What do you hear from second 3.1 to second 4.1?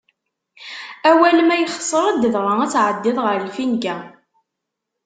ɣer lfinga.